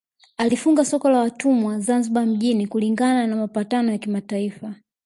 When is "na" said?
3.27-3.35